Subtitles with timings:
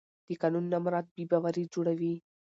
[0.27, 2.15] د قانون نه مراعت بې باوري جوړوي